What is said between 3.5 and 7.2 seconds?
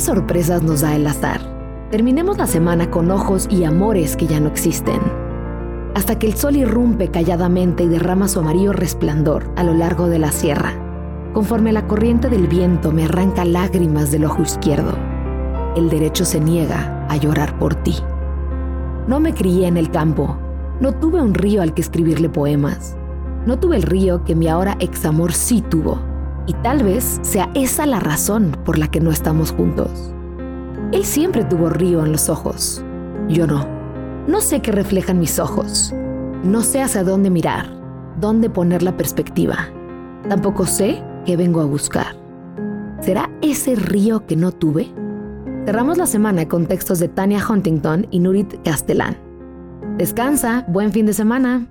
y amores que ya no existen. Hasta que el sol irrumpe